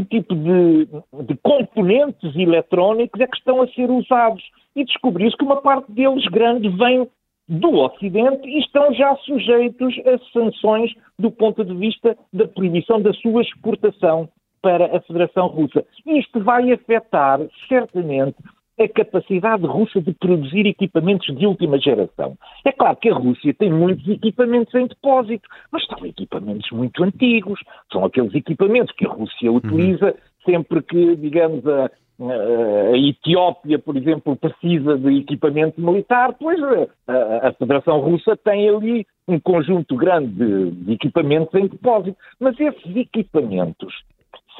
que 0.00 0.20
tipo 0.20 0.34
de, 0.34 0.86
de 1.24 1.36
componentes 1.42 2.34
eletrónicos 2.34 3.20
é 3.20 3.26
que 3.26 3.36
estão 3.36 3.62
a 3.62 3.68
ser 3.68 3.90
usados. 3.90 4.42
E 4.74 4.84
descobriu-se 4.84 5.36
que 5.36 5.44
uma 5.44 5.60
parte 5.60 5.90
deles 5.92 6.24
grande 6.26 6.68
vem 6.68 7.08
do 7.48 7.74
Ocidente 7.80 8.48
e 8.48 8.60
estão 8.60 8.94
já 8.94 9.14
sujeitos 9.16 9.94
a 10.06 10.18
sanções 10.32 10.92
do 11.18 11.30
ponto 11.30 11.64
de 11.64 11.74
vista 11.74 12.16
da 12.32 12.46
proibição 12.46 13.02
da 13.02 13.12
sua 13.14 13.42
exportação 13.42 14.28
para 14.62 14.96
a 14.96 15.00
Federação 15.00 15.48
Russa. 15.48 15.84
Isto 16.06 16.40
vai 16.44 16.70
afetar, 16.70 17.40
certamente, 17.68 18.36
a 18.80 18.88
capacidade 18.88 19.66
russa 19.66 20.00
de 20.00 20.12
produzir 20.14 20.66
equipamentos 20.66 21.36
de 21.36 21.46
última 21.46 21.78
geração. 21.78 22.36
É 22.64 22.72
claro 22.72 22.96
que 22.96 23.10
a 23.10 23.14
Rússia 23.14 23.52
tem 23.52 23.70
muitos 23.70 24.08
equipamentos 24.08 24.74
em 24.74 24.86
depósito, 24.86 25.46
mas 25.70 25.84
são 25.86 26.04
equipamentos 26.06 26.70
muito 26.70 27.04
antigos, 27.04 27.60
são 27.92 28.04
aqueles 28.04 28.34
equipamentos 28.34 28.94
que 28.96 29.06
a 29.06 29.10
Rússia 29.10 29.52
utiliza 29.52 30.06
uhum. 30.06 30.12
sempre 30.44 30.82
que, 30.82 31.16
digamos, 31.16 31.66
a, 31.66 31.90
a 32.20 32.96
Etiópia, 32.96 33.78
por 33.78 33.96
exemplo, 33.96 34.36
precisa 34.36 34.96
de 34.96 35.18
equipamento 35.18 35.80
militar, 35.80 36.34
pois 36.38 36.58
a, 36.62 37.48
a, 37.48 37.52
Federação 37.52 38.00
Russa 38.00 38.36
tem 38.36 38.68
ali 38.68 39.06
um 39.28 39.38
conjunto 39.38 39.94
grande 39.96 40.32
de, 40.32 40.70
de 40.70 40.92
equipamentos 40.92 41.54
em 41.54 41.66
depósito. 41.66 42.16
Mas 42.38 42.58
esses 42.58 42.96
equipamentos 42.96 43.94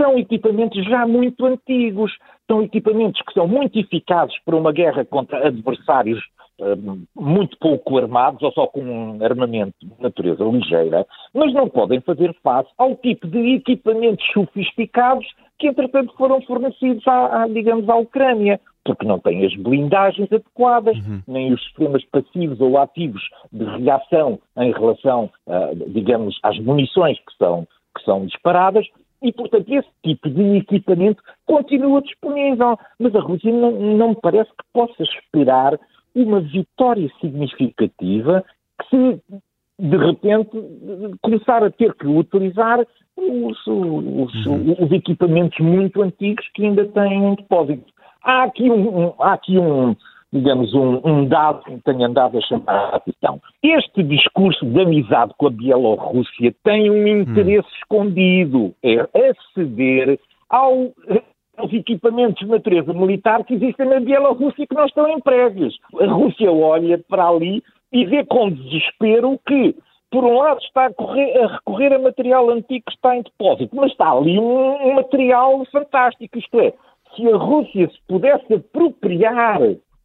são 0.00 0.19
equipamentos 0.19 0.83
já 0.87 1.07
muito 1.07 1.45
antigos, 1.45 2.12
são 2.50 2.62
equipamentos 2.62 3.21
que 3.23 3.35
são 3.35 3.47
muito 3.47 3.78
eficazes 3.78 4.35
para 4.45 4.57
uma 4.57 4.73
guerra 4.73 5.04
contra 5.04 5.47
adversários 5.47 6.21
muito 7.16 7.57
pouco 7.59 7.99
armados 7.99 8.42
ou 8.42 8.52
só 8.52 8.66
com 8.66 8.83
um 8.83 9.25
armamento 9.25 9.75
de 9.83 9.90
natureza 9.99 10.45
ligeira, 10.45 11.07
mas 11.35 11.52
não 11.54 11.69
podem 11.69 12.00
fazer 12.00 12.35
face 12.42 12.69
ao 12.76 12.95
tipo 12.97 13.26
de 13.26 13.54
equipamentos 13.54 14.25
sofisticados 14.33 15.26
que, 15.59 15.69
entretanto, 15.69 16.14
foram 16.16 16.40
fornecidos, 16.42 17.07
à, 17.07 17.42
à 17.42 17.49
digamos, 17.49 17.88
à 17.88 17.97
Ucrânia 17.97 18.61
porque 18.83 19.04
não 19.04 19.19
têm 19.19 19.45
as 19.45 19.54
blindagens 19.57 20.33
adequadas, 20.33 20.97
uhum. 20.97 21.21
nem 21.28 21.52
os 21.52 21.62
sistemas 21.64 22.02
passivos 22.07 22.61
ou 22.61 22.78
ativos 22.78 23.23
de 23.52 23.62
reação 23.62 24.40
em 24.57 24.73
relação, 24.73 25.30
uh, 25.47 25.90
digamos, 25.90 26.38
às 26.42 26.59
munições 26.59 27.19
que 27.19 27.37
são, 27.37 27.69
que 27.95 28.02
são 28.04 28.25
disparadas, 28.25 28.87
e, 29.23 29.33
portanto, 29.33 29.69
esse 29.69 29.89
tipo 30.03 30.31
de 30.31 30.57
equipamento 30.57 31.23
continua 31.47 32.03
disponível. 32.03 32.79
Mas 32.99 33.15
a 33.15 33.21
Rússia 33.21 33.53
não, 33.53 33.73
não 33.73 34.09
me 34.11 34.17
parece 34.21 34.50
que 34.50 34.65
possa 34.73 35.03
esperar 35.03 35.79
uma 36.15 36.41
vitória 36.41 37.09
significativa 37.21 38.45
que 38.81 38.89
se, 38.89 39.23
de 39.79 39.97
repente, 39.97 40.50
começar 41.23 41.62
a 41.62 41.71
ter 41.71 41.95
que 41.95 42.07
utilizar 42.07 42.81
os, 43.17 43.67
os, 43.67 44.47
uhum. 44.47 44.77
os 44.79 44.93
equipamentos 44.93 45.59
muito 45.59 46.03
antigos 46.03 46.49
que 46.55 46.65
ainda 46.65 46.87
têm 46.87 47.25
em 47.25 47.35
depósito. 47.35 47.93
Há 48.23 48.45
aqui 48.45 48.71
um, 48.71 49.07
um 49.07 49.15
há 49.19 49.35
aqui 49.35 49.59
um, 49.59 49.95
digamos, 50.32 50.72
um, 50.75 51.00
um, 51.04 51.26
dado 51.26 51.64
que 51.64 51.78
tenho 51.80 52.04
andado 52.04 52.38
a 52.38 52.40
chamar 52.42 52.90
a 52.92 52.96
atenção. 52.96 53.40
Este 53.62 54.02
discurso 54.02 54.64
de 54.64 54.80
amizade 54.80 55.32
com 55.37 55.49
a 55.49 55.50
Bielorrússia 55.50 56.54
tem 56.62 56.90
um 56.90 57.06
interesse 57.06 57.66
hum. 57.66 57.76
escondido, 57.80 58.75
é 58.82 59.08
aceder 59.28 60.18
ao, 60.49 60.92
aos 61.56 61.72
equipamentos 61.72 62.44
de 62.44 62.46
natureza 62.46 62.92
militar 62.92 63.44
que 63.44 63.54
existem 63.54 63.88
na 63.88 64.00
Bielorrússia 64.00 64.66
que 64.66 64.75
não 64.75 64.87
estão 64.87 65.08
empregos. 65.08 65.78
A 66.00 66.06
Rússia 66.06 66.50
olha 66.50 66.99
para 67.08 67.28
ali 67.28 67.62
e 67.92 68.04
vê 68.04 68.25
com 68.25 68.50
desespero 68.50 69.38
que 69.46 69.75
por 70.10 70.25
um 70.25 70.38
lado, 70.38 70.60
está 70.60 70.87
a, 70.87 70.92
correr, 70.92 71.38
a, 71.38 71.46
recorrer 71.46 71.92
a 71.92 71.99
material 71.99 72.50
antigo 72.50 72.84
que 72.84 72.92
está 72.92 73.16
em 73.16 73.22
depósito, 73.22 73.75
mas 73.76 73.92
está 73.92 74.10
ali 74.10 74.38
um, 74.38 74.88
um 74.88 74.94
material 74.94 75.64
fantástico, 75.66 76.37
isto 76.37 76.58
é, 76.58 76.75
se 77.14 77.28
a 77.28 77.37
Rússia 77.37 77.88
se 77.88 77.99
pudesse 78.08 78.54
apropriar, 78.54 79.60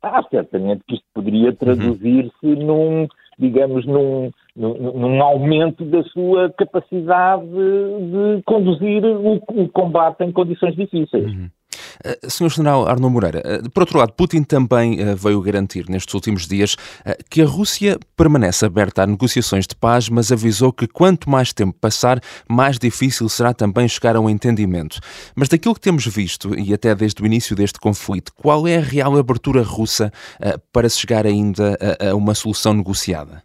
ah, 0.05 0.23
certamente 0.29 0.83
que 0.87 0.95
isto 0.95 1.05
poderia 1.13 1.49
uhum. 1.49 1.55
traduzir-se 1.55 2.45
num, 2.45 3.07
digamos, 3.39 3.85
num, 3.85 4.31
num, 4.55 4.73
num, 4.93 5.21
aumento 5.21 5.83
da 5.85 6.03
sua 6.03 6.51
capacidade 6.51 7.45
de, 7.45 8.37
de 8.37 8.43
conduzir 8.43 9.03
o, 9.03 9.35
o, 9.49 9.69
combate 9.69 10.23
em 10.23 10.31
condições 10.31 10.75
difíceis. 10.75 11.25
Uhum. 11.25 11.49
Uh, 12.03 12.29
Senhor 12.29 12.49
General 12.49 12.87
Arno 12.87 13.09
Moreira, 13.09 13.41
uh, 13.41 13.69
por 13.69 13.81
outro 13.83 13.99
lado, 13.99 14.13
Putin 14.13 14.43
também 14.43 15.01
uh, 15.01 15.15
veio 15.15 15.41
garantir 15.41 15.89
nestes 15.89 16.13
últimos 16.13 16.47
dias 16.47 16.75
que 17.29 17.41
a 17.41 17.45
Rússia 17.45 17.97
permanece 18.15 18.65
aberta 18.65 19.03
a 19.03 19.07
negociações 19.07 19.67
de 19.67 19.75
paz, 19.75 20.09
mas 20.09 20.31
avisou 20.31 20.71
que 20.71 20.87
quanto 20.87 21.29
mais 21.29 21.53
tempo 21.53 21.77
passar, 21.79 22.19
mais 22.49 22.77
difícil 22.77 23.29
será 23.29 23.53
também 23.53 23.87
chegar 23.87 24.15
a 24.15 24.19
um 24.19 24.29
entendimento. 24.29 24.99
Mas 25.35 25.49
daquilo 25.49 25.75
que 25.75 25.81
temos 25.81 26.05
visto, 26.07 26.57
e 26.57 26.73
até 26.73 26.93
desde 26.95 27.21
o 27.21 27.25
início 27.25 27.55
deste 27.55 27.79
conflito, 27.79 28.31
qual 28.35 28.67
é 28.67 28.77
a 28.77 28.81
real 28.81 29.17
abertura 29.17 29.61
russa 29.61 30.11
para 30.71 30.89
se 30.89 30.99
chegar 30.99 31.25
ainda 31.25 31.77
a, 31.99 32.09
a 32.09 32.15
uma 32.15 32.33
solução 32.33 32.73
negociada? 32.73 33.43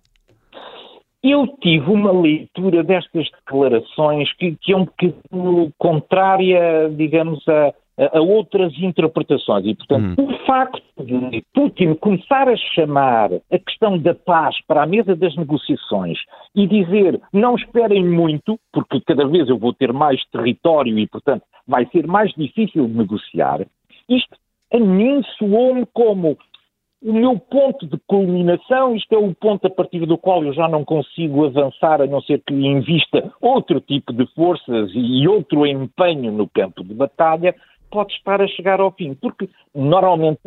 Eu 1.22 1.46
tive 1.60 1.90
uma 1.90 2.12
leitura 2.12 2.82
destas 2.82 3.28
declarações 3.30 4.32
que, 4.38 4.56
que 4.60 4.72
é 4.72 4.76
um 4.76 4.86
bocadinho 4.86 5.72
contrária, 5.78 6.88
digamos, 6.96 7.46
a, 7.46 7.74
a 8.12 8.20
outras 8.20 8.72
interpretações. 8.78 9.66
E, 9.66 9.74
portanto, 9.74 10.20
hum. 10.20 10.26
o 10.26 10.46
facto 10.46 10.82
de 11.04 11.42
Putin 11.54 11.94
começar 11.94 12.48
a 12.48 12.56
chamar 12.56 13.30
a 13.32 13.58
questão 13.58 13.98
da 13.98 14.14
paz 14.14 14.56
para 14.66 14.82
a 14.82 14.86
mesa 14.86 15.14
das 15.14 15.36
negociações 15.36 16.18
e 16.54 16.66
dizer 16.66 17.20
não 17.32 17.54
esperem 17.54 18.04
muito, 18.04 18.58
porque 18.72 19.00
cada 19.00 19.26
vez 19.26 19.48
eu 19.48 19.58
vou 19.58 19.72
ter 19.72 19.92
mais 19.92 20.24
território 20.30 20.98
e, 20.98 21.06
portanto, 21.06 21.42
vai 21.66 21.86
ser 21.86 22.06
mais 22.06 22.32
difícil 22.32 22.86
de 22.86 22.94
negociar, 22.94 23.66
isto 24.08 24.36
a 24.72 24.78
mim 24.78 25.22
soou-me 25.38 25.84
como 25.92 26.36
o 27.02 27.12
meu 27.14 27.38
ponto 27.38 27.86
de 27.86 27.98
culminação, 28.06 28.94
isto 28.94 29.14
é 29.14 29.18
o 29.18 29.34
ponto 29.34 29.66
a 29.66 29.70
partir 29.70 30.04
do 30.04 30.18
qual 30.18 30.44
eu 30.44 30.52
já 30.52 30.68
não 30.68 30.84
consigo 30.84 31.46
avançar, 31.46 32.02
a 32.02 32.06
não 32.06 32.20
ser 32.20 32.42
que 32.46 32.52
invista 32.52 33.32
outro 33.40 33.80
tipo 33.80 34.12
de 34.12 34.26
forças 34.34 34.90
e 34.94 35.26
outro 35.26 35.66
empenho 35.66 36.30
no 36.30 36.46
campo 36.48 36.84
de 36.84 36.92
batalha, 36.92 37.54
pode 37.90 38.12
estar 38.14 38.40
a 38.40 38.48
chegar 38.48 38.80
ao 38.80 38.92
fim, 38.92 39.14
porque 39.14 39.48
normalmente 39.74 40.40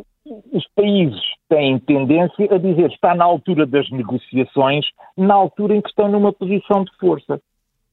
os 0.52 0.66
países 0.76 1.22
têm 1.50 1.80
tendência 1.80 2.54
a 2.54 2.58
dizer 2.58 2.92
está 2.92 3.14
na 3.14 3.26
altura 3.26 3.66
das 3.66 3.90
negociações, 3.92 4.86
na 5.18 5.34
altura 5.34 5.76
em 5.76 5.82
que 5.82 5.90
estão 5.90 6.10
numa 6.10 6.32
posição 6.32 6.84
de 6.84 6.92
força. 6.98 7.42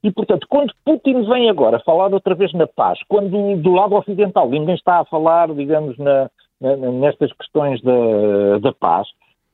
E, 0.03 0.11
portanto, 0.11 0.47
quando 0.49 0.73
Putin 0.85 1.29
vem 1.29 1.51
agora 1.51 1.81
falar 1.81 2.13
outra 2.13 2.35
vez 2.35 2.53
na 2.55 2.67
paz, 2.67 2.99
quando 3.09 3.57
do 3.57 3.73
lado 3.73 3.95
ocidental 3.97 4.49
ninguém 4.49 4.75
está 4.75 5.01
a 5.01 5.05
falar, 5.05 5.53
digamos, 5.55 5.99
na, 5.99 6.31
na, 6.61 6.77
nestas 6.77 7.33
questões 7.33 7.83
da, 7.83 8.59
da 8.61 8.73
paz, 8.73 9.07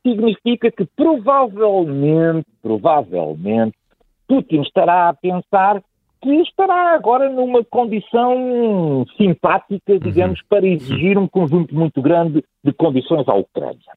significa 0.07 0.71
que 0.71 0.87
provavelmente, 0.95 2.47
provavelmente, 2.63 3.77
Putin 4.29 4.61
estará 4.61 5.09
a 5.09 5.15
pensar 5.15 5.83
que 6.27 6.43
estará 6.43 6.93
agora 6.93 7.31
numa 7.31 7.63
condição 7.65 9.07
simpática, 9.17 9.93
uhum. 9.93 9.99
digamos, 10.01 10.41
uhum. 10.41 10.47
para 10.49 10.67
exigir 10.67 11.17
um 11.17 11.29
conjunto 11.29 11.73
muito 11.73 12.03
grande 12.03 12.45
de 12.65 12.73
condições 12.73 13.29
à 13.29 13.35
Ucrânia. 13.35 13.93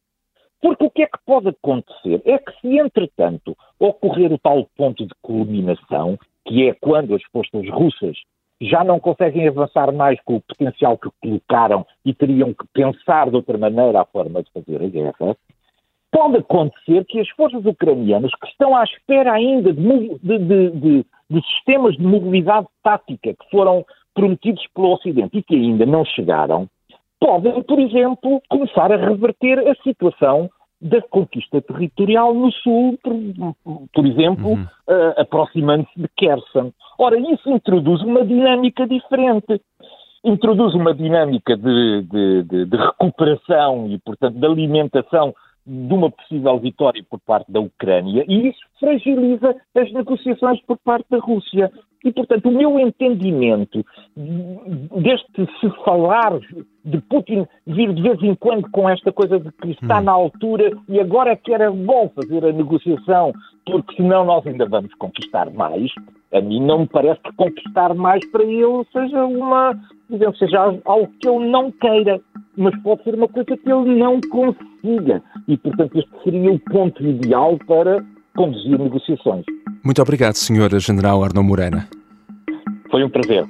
Porque 0.62 0.86
o 0.86 0.92
que 0.92 1.02
é 1.04 1.08
que 1.08 1.18
pode 1.26 1.48
acontecer? 1.48 2.22
É 2.26 2.38
que 2.38 2.52
se, 2.62 2.78
entretanto, 2.78 3.58
ocorrer 3.80 4.32
o 4.32 4.38
tal 4.38 4.68
ponto 4.78 5.08
de 5.08 5.14
culminação, 5.24 6.20
que 6.46 6.70
é 6.70 6.74
quando 6.74 7.16
as 7.16 7.24
forças 7.32 7.68
russas 7.70 8.16
já 8.62 8.84
não 8.84 9.00
conseguem 9.00 9.48
avançar 9.48 9.92
mais 9.92 10.20
com 10.22 10.36
o 10.36 10.42
potencial 10.42 10.98
que 10.98 11.10
colocaram 11.22 11.84
e 12.06 12.14
teriam 12.14 12.54
que 12.54 12.68
pensar 12.74 13.30
de 13.30 13.38
outra 13.38 13.58
maneira 13.58 14.02
a 14.02 14.06
forma 14.06 14.44
de 14.44 14.52
fazer 14.52 14.84
a 14.84 14.88
guerra, 14.88 15.36
pode 16.12 16.38
acontecer 16.38 17.06
que 17.06 17.20
as 17.22 17.30
forças 17.30 17.66
ucranianas, 17.66 18.32
que 18.40 18.48
estão 18.48 18.76
à 18.76 18.84
espera 18.84 19.32
ainda 19.32 19.74
de, 19.74 20.20
de, 20.20 20.40
de, 20.72 21.06
de 21.30 21.42
sistemas 21.48 21.96
de 21.96 22.04
mobilidade 22.04 22.68
tática 22.84 23.34
que 23.34 23.50
foram 23.52 23.86
prometidos 24.14 24.66
pelo 24.74 24.94
Ocidente 24.94 25.38
e 25.38 25.44
que 25.44 25.56
ainda 25.56 25.86
não 25.86 26.04
chegaram, 26.04 26.68
podem, 27.20 27.62
por 27.64 27.80
exemplo, 27.80 28.42
começar 28.50 28.92
a 28.92 28.98
reverter 28.98 29.60
a 29.68 29.76
situação 29.84 30.50
da 30.82 31.02
conquista 31.02 31.62
territorial 31.62 32.34
no 32.34 32.52
Sul, 32.52 32.98
por, 33.04 33.14
por 33.94 34.06
exemplo, 34.06 34.52
uhum. 34.52 34.64
uh, 34.64 35.22
aproximando-se 35.22 36.00
de 36.00 36.08
Kherson. 36.18 36.72
Ora, 36.98 37.20
isso 37.20 37.50
introduz 37.50 38.02
uma 38.02 38.26
dinâmica 38.26 38.88
diferente. 38.88 39.62
Introduz 40.24 40.74
uma 40.74 40.94
dinâmica 40.94 41.56
de, 41.56 42.02
de, 42.04 42.44
de, 42.44 42.66
de 42.66 42.78
recuperação 42.78 43.88
e, 43.88 43.98
portanto, 44.00 44.36
de 44.36 44.46
alimentação 44.46 45.34
de 45.66 45.94
uma 45.94 46.10
possível 46.10 46.58
vitória 46.60 47.04
por 47.10 47.20
parte 47.20 47.52
da 47.52 47.60
Ucrânia 47.60 48.26
e 48.28 48.48
isso 48.48 48.69
fragiliza 48.80 49.56
as 49.76 49.92
negociações 49.94 50.62
por 50.66 50.78
parte 50.84 51.06
da 51.10 51.20
Rússia. 51.20 51.72
E, 52.04 52.14
portanto, 52.14 52.48
o 52.48 52.52
meu 52.52 52.80
entendimento 52.80 53.86
deste 54.16 55.46
se 55.60 55.70
falar 55.84 56.40
de 56.86 57.02
Putin 57.02 57.46
vir 57.68 57.94
de 57.94 58.02
vez 58.02 58.24
em 58.24 58.36
quando 58.36 58.70
com 58.72 58.90
esta 58.90 59.12
coisa 59.12 59.38
de 59.38 59.52
que 59.52 59.72
está 59.72 60.00
hum. 60.00 60.04
na 60.04 60.12
altura 60.14 60.72
e 60.88 61.00
agora 61.00 61.36
que 61.36 61.54
era 61.54 61.70
bom 61.70 62.10
fazer 62.16 62.46
a 62.46 62.54
negociação, 62.54 63.34
porque 63.66 63.98
senão 63.98 64.24
nós 64.24 64.48
ainda 64.48 64.66
vamos 64.66 64.94
conquistar 64.96 65.52
mais, 65.52 65.92
a 66.34 66.40
mim 66.40 66.62
não 66.66 66.80
me 66.80 66.88
parece 66.88 67.20
que 67.22 67.34
conquistar 67.34 67.94
mais 67.94 68.26
para 68.32 68.44
ele 68.44 68.86
seja 68.94 69.26
uma, 69.26 69.78
digamos, 70.10 70.38
seja 70.38 70.80
algo 70.86 71.12
que 71.20 71.28
ele 71.28 71.50
não 71.50 71.72
queira, 71.72 72.22
mas 72.56 72.80
pode 72.82 73.04
ser 73.04 73.16
uma 73.16 73.28
coisa 73.28 73.58
que 73.58 73.72
ele 73.72 73.96
não 73.96 74.22
consiga. 74.22 75.22
E, 75.48 75.58
portanto, 75.58 75.98
este 75.98 76.24
seria 76.24 76.52
o 76.52 76.60
ponto 76.60 77.04
ideal 77.06 77.58
para 77.68 78.04
conduzir 78.36 78.78
negociações. 78.78 79.46
Muito 79.84 80.02
obrigado, 80.02 80.36
Sr. 80.36 80.80
General 80.80 81.24
Arno 81.24 81.44
Moreira. 81.44 81.88
Foi 82.90 83.04
um 83.04 83.10
prazer. 83.10 83.46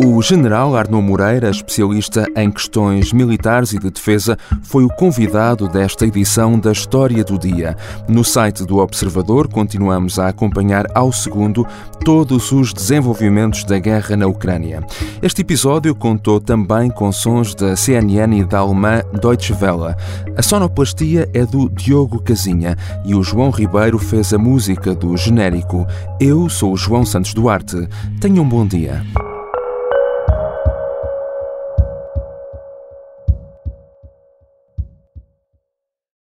O 0.00 0.22
general 0.22 0.76
Arno 0.76 1.02
Moreira, 1.02 1.50
especialista 1.50 2.24
em 2.36 2.52
questões 2.52 3.12
militares 3.12 3.72
e 3.72 3.80
de 3.80 3.90
defesa, 3.90 4.38
foi 4.62 4.84
o 4.84 4.88
convidado 4.88 5.66
desta 5.66 6.06
edição 6.06 6.56
da 6.56 6.70
História 6.70 7.24
do 7.24 7.36
Dia. 7.36 7.76
No 8.06 8.22
site 8.22 8.64
do 8.64 8.78
Observador 8.78 9.48
continuamos 9.48 10.20
a 10.20 10.28
acompanhar 10.28 10.86
ao 10.94 11.12
segundo 11.12 11.66
todos 12.04 12.52
os 12.52 12.72
desenvolvimentos 12.72 13.64
da 13.64 13.76
guerra 13.80 14.16
na 14.16 14.28
Ucrânia. 14.28 14.84
Este 15.20 15.42
episódio 15.42 15.92
contou 15.96 16.40
também 16.40 16.90
com 16.90 17.10
sons 17.10 17.52
da 17.56 17.74
CNN 17.74 18.38
e 18.38 18.44
da 18.44 18.60
alemã 18.60 19.02
Deutsche 19.20 19.52
Welle. 19.52 19.96
A 20.36 20.42
sonoplastia 20.42 21.28
é 21.34 21.44
do 21.44 21.68
Diogo 21.68 22.22
Casinha 22.22 22.76
e 23.04 23.16
o 23.16 23.24
João 23.24 23.50
Ribeiro 23.50 23.98
fez 23.98 24.32
a 24.32 24.38
música 24.38 24.94
do 24.94 25.16
genérico. 25.16 25.84
Eu 26.20 26.48
sou 26.48 26.74
o 26.74 26.76
João 26.76 27.04
Santos 27.04 27.34
Duarte. 27.34 27.88
Tenham 28.20 28.44
um 28.44 28.48
bom 28.48 28.64
dia. 28.64 29.02